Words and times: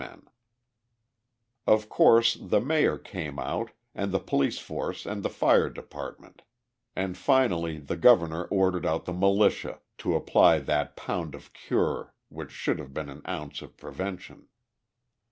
Photograph 0.01 0.19
by 0.19 0.31
Sexton 0.31 1.65
& 1.65 1.65
Maxwell] 1.65 1.75
Of 1.75 1.89
course 1.89 2.33
the 2.41 2.59
Mayor 2.59 2.97
came 2.97 3.37
out, 3.37 3.71
and 3.93 4.11
the 4.11 4.17
police 4.19 4.57
force 4.57 5.05
and 5.05 5.21
the 5.21 5.29
fire 5.29 5.69
department, 5.69 6.41
and 6.95 7.15
finally 7.15 7.77
the 7.77 7.97
Governor 7.97 8.45
ordered 8.45 8.87
out 8.87 9.05
the 9.05 9.13
militia 9.13 9.79
to 9.99 10.15
apply 10.15 10.57
that 10.57 10.95
pound 10.95 11.35
of 11.35 11.53
cure 11.53 12.15
which 12.29 12.49
should 12.49 12.79
have 12.79 12.95
been 12.95 13.09
an 13.09 13.21
ounce 13.27 13.61
of 13.61 13.77
prevention. 13.77 14.47